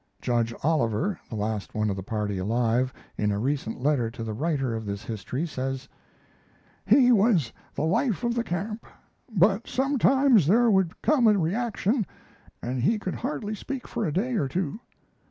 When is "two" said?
14.47-14.79